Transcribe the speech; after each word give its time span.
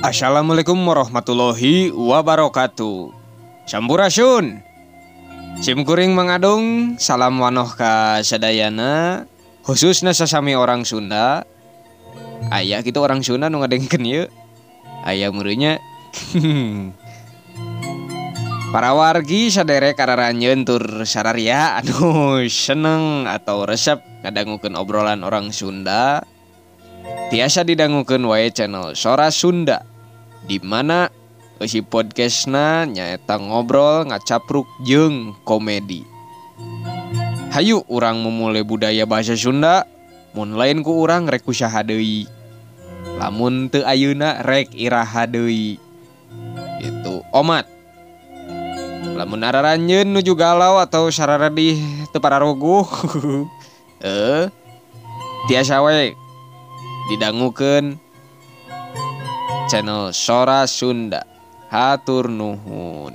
Assalamualaikum. 0.00 0.80
Warahmatullahi 0.80 1.92
wabarakatuh. 1.92 3.12
Sampurasun 3.68 4.64
SIMkuring 5.60 6.16
mengadung 6.16 6.96
salam 6.96 7.36
Wanohka 7.36 8.24
Sadayana 8.24 9.28
khususnya 9.60 10.16
sesami 10.16 10.56
orang 10.56 10.88
Sunda. 10.88 11.44
Ayaah 12.48 12.80
kita 12.80 12.96
orang 12.96 13.20
Sunda 13.20 13.52
nu 13.52 13.60
ngadengken 13.60 14.00
yuk 14.08 14.32
ayam 15.04 15.36
murunya 15.36 15.76
para 18.72 18.96
wargi 18.96 19.52
saderek 19.52 20.00
kararanjen 20.00 20.64
tur 20.64 21.04
sararia 21.04 21.76
aduh 21.76 22.40
seneng 22.48 23.28
atau 23.28 23.68
resep 23.68 24.00
kadangguken 24.24 24.80
obrolan 24.80 25.20
orang 25.28 25.52
Sunda. 25.52 26.24
Tiasa 27.30 27.62
didangukan 27.62 28.18
wae 28.26 28.50
channel 28.50 28.96
Sora 28.98 29.28
Sunda. 29.28 29.89
di 30.46 30.56
mana 30.62 31.12
si 31.68 31.84
podcastna 31.84 32.88
nyaeta 32.88 33.36
ngobrol 33.36 34.08
ngacapruk 34.08 34.64
jeng 34.86 35.36
komedi. 35.44 36.06
Hayu 37.50 37.82
orang 37.90 38.22
memulai 38.22 38.62
budaya 38.62 39.04
bahasa 39.04 39.34
Sunda 39.36 39.84
mun 40.32 40.54
lain 40.54 40.86
ku 40.86 41.02
urang 41.02 41.26
rek 41.26 41.42
usaha 41.44 41.82
deui 41.82 42.30
lamun 43.18 43.68
teu 43.68 43.82
ayeuna 43.84 44.40
rek 44.46 44.72
iraha 44.72 45.26
deui 45.28 45.76
itu 46.80 47.14
omat. 47.34 47.68
Lamun 49.20 49.44
araranyeun 49.44 50.08
nuju 50.08 50.32
galau 50.32 50.80
atau 50.80 51.12
sararadih 51.12 51.76
teu 52.08 52.22
pararoguh. 52.22 52.88
eh 54.00 54.48
tiasa 55.50 55.84
we 55.84 56.16
didangukeun. 57.12 58.00
Channel 59.70 60.10
Sora 60.10 60.66
Sunda. 60.66 61.22
Hatur 61.70 62.26
nuhun. 62.26 63.14